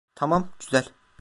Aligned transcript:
Tamam, 0.15 0.49
güzel. 0.59 0.85